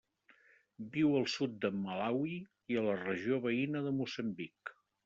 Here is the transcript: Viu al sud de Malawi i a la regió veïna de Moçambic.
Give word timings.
Viu 0.95 1.13
al 1.19 1.27
sud 1.35 1.53
de 1.67 1.71
Malawi 1.83 2.35
i 2.75 2.81
a 2.83 2.87
la 2.89 2.99
regió 3.05 3.43
veïna 3.49 3.89
de 3.91 3.97
Moçambic. 4.01 4.79